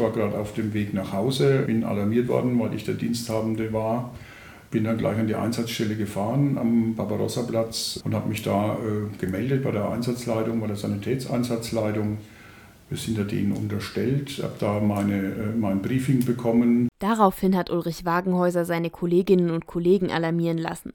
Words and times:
war 0.00 0.10
gerade 0.10 0.38
auf 0.38 0.54
dem 0.54 0.74
Weg 0.74 0.94
nach 0.94 1.12
Hause, 1.12 1.64
bin 1.66 1.84
alarmiert 1.84 2.28
worden, 2.28 2.58
weil 2.58 2.74
ich 2.74 2.84
der 2.84 2.94
Diensthabende 2.94 3.72
war. 3.72 4.12
Bin 4.70 4.84
dann 4.84 4.98
gleich 4.98 5.18
an 5.18 5.26
die 5.26 5.34
Einsatzstelle 5.34 5.96
gefahren 5.96 6.56
am 6.56 6.94
Barbarossa-Platz 6.94 8.00
und 8.04 8.14
habe 8.14 8.28
mich 8.28 8.42
da 8.42 8.74
äh, 8.74 9.16
gemeldet 9.18 9.64
bei 9.64 9.72
der 9.72 9.90
Einsatzleitung, 9.90 10.60
bei 10.60 10.68
der 10.68 10.76
Sanitätseinsatzleitung. 10.76 12.18
Wir 12.88 12.98
sind 12.98 13.18
ja 13.18 13.24
denen 13.24 13.52
unterstellt, 13.52 14.40
habe 14.42 14.54
da 14.58 14.80
meine, 14.80 15.16
äh, 15.16 15.56
mein 15.58 15.82
Briefing 15.82 16.24
bekommen. 16.24 16.88
Daraufhin 17.00 17.56
hat 17.56 17.70
Ulrich 17.70 18.04
Wagenhäuser 18.04 18.64
seine 18.64 18.90
Kolleginnen 18.90 19.50
und 19.50 19.66
Kollegen 19.66 20.10
alarmieren 20.10 20.58
lassen. 20.58 20.92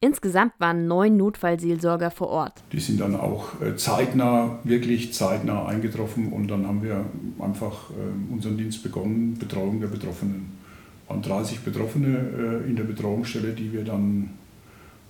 Insgesamt 0.00 0.52
waren 0.58 0.86
neun 0.86 1.16
Notfallseelsorger 1.16 2.12
vor 2.12 2.28
Ort. 2.28 2.62
Die 2.70 2.78
sind 2.78 3.00
dann 3.00 3.16
auch 3.16 3.60
äh, 3.60 3.74
zeitnah, 3.74 4.60
wirklich 4.62 5.12
zeitnah 5.12 5.66
eingetroffen 5.66 6.32
und 6.32 6.46
dann 6.46 6.68
haben 6.68 6.84
wir 6.84 7.04
einfach 7.40 7.90
äh, 7.90 8.32
unseren 8.32 8.56
Dienst 8.56 8.84
begonnen, 8.84 9.36
Betreuung 9.38 9.80
der 9.80 9.88
Betroffenen. 9.88 10.56
Es 11.02 11.10
waren 11.10 11.22
30 11.22 11.60
Betroffene 11.60 12.62
äh, 12.64 12.68
in 12.68 12.76
der 12.76 12.84
Betreuungsstelle, 12.84 13.52
die 13.52 13.72
wir 13.72 13.82
dann 13.82 14.30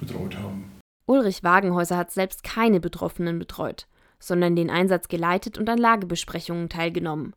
betreut 0.00 0.38
haben. 0.38 0.64
Ulrich 1.04 1.42
Wagenhäuser 1.42 1.98
hat 1.98 2.10
selbst 2.10 2.42
keine 2.42 2.80
Betroffenen 2.80 3.38
betreut, 3.38 3.88
sondern 4.18 4.56
den 4.56 4.70
Einsatz 4.70 5.08
geleitet 5.08 5.58
und 5.58 5.68
an 5.68 5.78
Lagebesprechungen 5.78 6.70
teilgenommen. 6.70 7.34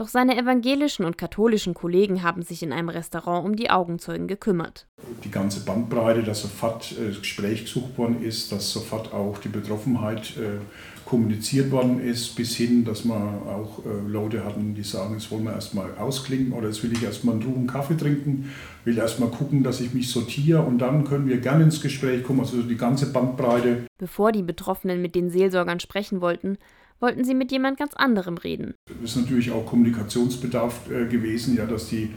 Doch 0.00 0.08
seine 0.08 0.38
evangelischen 0.38 1.04
und 1.04 1.18
katholischen 1.18 1.74
Kollegen 1.74 2.22
haben 2.22 2.40
sich 2.40 2.62
in 2.62 2.72
einem 2.72 2.88
Restaurant 2.88 3.44
um 3.44 3.54
die 3.54 3.68
Augenzeugen 3.68 4.28
gekümmert. 4.28 4.86
Die 5.24 5.30
ganze 5.30 5.62
Bandbreite, 5.62 6.22
dass 6.22 6.40
sofort 6.40 6.92
äh, 6.92 7.08
das 7.08 7.18
Gespräch 7.18 7.66
gesucht 7.66 7.98
worden 7.98 8.22
ist, 8.22 8.50
dass 8.50 8.72
sofort 8.72 9.12
auch 9.12 9.36
die 9.36 9.50
Betroffenheit 9.50 10.38
äh, 10.38 10.56
kommuniziert 11.04 11.70
worden 11.70 12.00
ist, 12.00 12.34
bis 12.34 12.56
hin, 12.56 12.86
dass 12.86 13.04
wir 13.04 13.14
auch 13.14 13.84
äh, 13.84 14.08
Leute 14.08 14.42
hatten, 14.42 14.74
die 14.74 14.84
sagen, 14.84 15.12
jetzt 15.18 15.30
wollen 15.30 15.44
wir 15.44 15.52
erstmal 15.52 15.94
ausklingen 15.98 16.52
oder 16.52 16.68
jetzt 16.68 16.82
will 16.82 16.94
ich 16.94 17.02
erstmal 17.02 17.34
einen 17.34 17.42
Ruhen 17.42 17.66
Kaffee 17.66 17.98
trinken, 17.98 18.50
will 18.86 18.96
erstmal 18.96 19.28
gucken, 19.28 19.62
dass 19.62 19.82
ich 19.82 19.92
mich 19.92 20.08
sortiere 20.08 20.62
und 20.62 20.78
dann 20.78 21.04
können 21.04 21.28
wir 21.28 21.36
gerne 21.42 21.64
ins 21.64 21.82
Gespräch 21.82 22.22
kommen, 22.22 22.40
also 22.40 22.62
die 22.62 22.78
ganze 22.78 23.12
Bandbreite. 23.12 23.84
Bevor 23.98 24.32
die 24.32 24.44
Betroffenen 24.44 25.02
mit 25.02 25.14
den 25.14 25.28
Seelsorgern 25.28 25.78
sprechen 25.78 26.22
wollten, 26.22 26.56
wollten 27.00 27.24
sie 27.24 27.34
mit 27.34 27.50
jemand 27.50 27.78
ganz 27.78 27.94
anderem 27.94 28.36
reden. 28.36 28.74
Es 29.02 29.10
ist 29.10 29.22
natürlich 29.22 29.50
auch 29.50 29.66
Kommunikationsbedarf 29.66 30.90
äh, 30.90 31.06
gewesen, 31.06 31.56
ja, 31.56 31.66
dass 31.66 31.88
die 31.88 32.10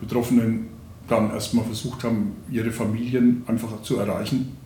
Betroffenen 0.00 0.68
dann 1.08 1.30
erstmal 1.30 1.64
versucht 1.64 2.04
haben, 2.04 2.36
ihre 2.50 2.70
Familien 2.70 3.44
einfach 3.46 3.82
zu 3.82 3.98
erreichen 3.98 4.56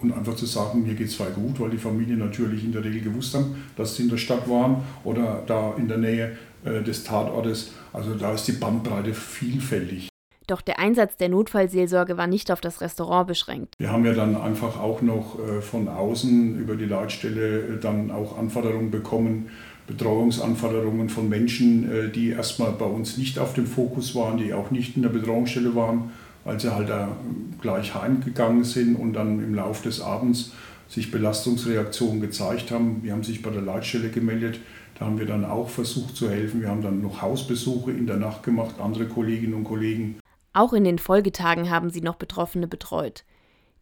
und 0.00 0.12
einfach 0.12 0.34
zu 0.34 0.46
sagen, 0.46 0.82
mir 0.82 0.94
geht 0.94 1.08
es 1.08 1.14
voll 1.14 1.30
gut, 1.30 1.60
weil 1.60 1.70
die 1.70 1.78
Familien 1.78 2.18
natürlich 2.18 2.64
in 2.64 2.72
der 2.72 2.84
Regel 2.84 3.02
gewusst 3.02 3.34
haben, 3.34 3.56
dass 3.76 3.96
sie 3.96 4.04
in 4.04 4.08
der 4.08 4.16
Stadt 4.16 4.48
waren 4.48 4.82
oder 5.04 5.42
da 5.46 5.74
in 5.76 5.88
der 5.88 5.98
Nähe 5.98 6.36
äh, 6.64 6.82
des 6.82 7.04
Tatortes. 7.04 7.72
Also 7.92 8.14
da 8.14 8.34
ist 8.34 8.48
die 8.48 8.52
Bandbreite 8.52 9.14
vielfältig. 9.14 10.11
Doch 10.52 10.60
der 10.60 10.78
Einsatz 10.78 11.16
der 11.16 11.30
Notfallseelsorge 11.30 12.18
war 12.18 12.26
nicht 12.26 12.50
auf 12.50 12.60
das 12.60 12.82
Restaurant 12.82 13.26
beschränkt. 13.26 13.74
Wir 13.78 13.90
haben 13.90 14.04
ja 14.04 14.12
dann 14.12 14.36
einfach 14.36 14.78
auch 14.78 15.00
noch 15.00 15.38
äh, 15.38 15.62
von 15.62 15.88
außen 15.88 16.58
über 16.58 16.76
die 16.76 16.84
Leitstelle 16.84 17.60
äh, 17.60 17.80
dann 17.80 18.10
auch 18.10 18.36
Anforderungen 18.36 18.90
bekommen, 18.90 19.48
Betreuungsanforderungen 19.86 21.08
von 21.08 21.30
Menschen, 21.30 21.90
äh, 21.90 22.10
die 22.10 22.28
erstmal 22.28 22.72
bei 22.72 22.84
uns 22.84 23.16
nicht 23.16 23.38
auf 23.38 23.54
dem 23.54 23.64
Fokus 23.64 24.14
waren, 24.14 24.36
die 24.36 24.52
auch 24.52 24.70
nicht 24.70 24.94
in 24.94 25.00
der 25.00 25.08
Betreuungsstelle 25.08 25.74
waren, 25.74 26.10
weil 26.44 26.60
sie 26.60 26.70
halt 26.70 26.90
da 26.90 27.16
gleich 27.62 27.94
heimgegangen 27.94 28.64
sind 28.64 28.96
und 28.96 29.14
dann 29.14 29.42
im 29.42 29.54
Laufe 29.54 29.84
des 29.84 30.02
Abends 30.02 30.52
sich 30.86 31.10
Belastungsreaktionen 31.10 32.20
gezeigt 32.20 32.70
haben. 32.72 33.00
Die 33.02 33.10
haben 33.10 33.22
sich 33.22 33.40
bei 33.40 33.48
der 33.48 33.62
Leitstelle 33.62 34.10
gemeldet. 34.10 34.60
Da 34.98 35.06
haben 35.06 35.18
wir 35.18 35.24
dann 35.24 35.46
auch 35.46 35.70
versucht 35.70 36.14
zu 36.14 36.28
helfen. 36.28 36.60
Wir 36.60 36.68
haben 36.68 36.82
dann 36.82 37.00
noch 37.00 37.22
Hausbesuche 37.22 37.90
in 37.90 38.06
der 38.06 38.18
Nacht 38.18 38.42
gemacht, 38.42 38.74
andere 38.78 39.06
Kolleginnen 39.06 39.54
und 39.54 39.64
Kollegen. 39.64 40.16
Auch 40.52 40.72
in 40.72 40.84
den 40.84 40.98
Folgetagen 40.98 41.70
haben 41.70 41.90
sie 41.90 42.00
noch 42.00 42.16
Betroffene 42.16 42.66
betreut. 42.66 43.24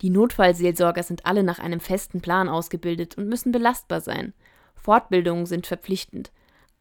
Die 0.02 0.10
Notfallseelsorger 0.10 1.02
sind 1.02 1.26
alle 1.26 1.42
nach 1.42 1.58
einem 1.58 1.80
festen 1.80 2.20
Plan 2.20 2.48
ausgebildet 2.48 3.18
und 3.18 3.28
müssen 3.28 3.52
belastbar 3.52 4.00
sein. 4.00 4.32
Fortbildungen 4.74 5.46
sind 5.46 5.66
verpflichtend. 5.66 6.30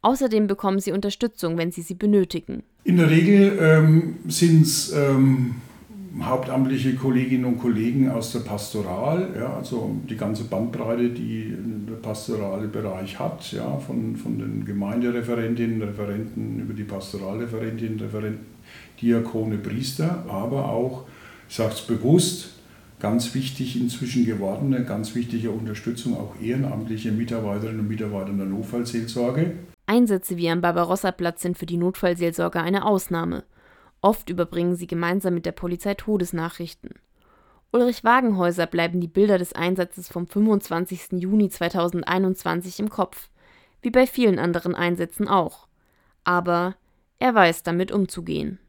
Außerdem 0.01 0.47
bekommen 0.47 0.79
sie 0.79 0.93
Unterstützung, 0.93 1.57
wenn 1.57 1.71
sie 1.71 1.81
sie 1.81 1.95
benötigen. 1.95 2.63
In 2.85 2.97
der 2.97 3.09
Regel 3.09 3.57
ähm, 3.59 4.19
sind 4.27 4.61
es 4.61 4.93
ähm, 4.93 5.55
hauptamtliche 6.25 6.95
Kolleginnen 6.95 7.45
und 7.45 7.59
Kollegen 7.59 8.09
aus 8.09 8.31
der 8.31 8.39
Pastoral, 8.39 9.29
ja, 9.37 9.53
also 9.53 9.95
die 10.09 10.17
ganze 10.17 10.45
Bandbreite, 10.45 11.09
die 11.09 11.55
der 11.87 11.95
pastorale 11.95 12.67
Bereich 12.67 13.19
hat, 13.19 13.51
ja, 13.51 13.77
von, 13.77 14.15
von 14.15 14.39
den 14.39 14.65
Gemeindereferentinnen, 14.65 15.81
Referenten 15.81 16.59
über 16.59 16.73
die 16.73 16.83
Pastoralreferentinnen, 16.83 17.99
Referenten 17.99 18.45
Diakone, 19.01 19.57
Priester, 19.57 20.25
aber 20.27 20.69
auch, 20.69 21.05
ich 21.47 21.55
sage 21.55 21.73
es 21.73 21.81
bewusst, 21.81 22.49
ganz 22.99 23.33
wichtig 23.33 23.79
inzwischen 23.79 24.25
gewordene, 24.25 24.83
ganz 24.83 25.15
wichtige 25.15 25.51
Unterstützung 25.51 26.17
auch 26.17 26.35
ehrenamtliche 26.41 27.11
Mitarbeiterinnen 27.11 27.79
und 27.79 27.87
Mitarbeiter 27.87 28.29
in 28.29 28.37
der 28.37 28.47
Notfallseelsorge. 28.47 29.51
Einsätze 29.85 30.37
wie 30.37 30.49
am 30.49 30.61
Barbarossa-Platz 30.61 31.41
sind 31.41 31.57
für 31.57 31.65
die 31.65 31.77
Notfallseelsorge 31.77 32.59
eine 32.59 32.85
Ausnahme. 32.85 33.43
Oft 34.01 34.29
überbringen 34.29 34.75
sie 34.75 34.87
gemeinsam 34.87 35.33
mit 35.33 35.45
der 35.45 35.51
Polizei 35.51 35.93
Todesnachrichten. 35.93 36.95
Ulrich 37.71 38.03
Wagenhäuser 38.03 38.65
bleiben 38.65 38.99
die 38.99 39.07
Bilder 39.07 39.37
des 39.37 39.53
Einsatzes 39.53 40.07
vom 40.07 40.25
25. 40.25 41.21
Juni 41.21 41.49
2021 41.49 42.79
im 42.79 42.89
Kopf, 42.89 43.29
wie 43.81 43.91
bei 43.91 44.07
vielen 44.07 44.39
anderen 44.39 44.75
Einsätzen 44.75 45.27
auch. 45.27 45.67
Aber 46.23 46.75
er 47.19 47.35
weiß 47.35 47.63
damit 47.63 47.91
umzugehen. 47.91 48.59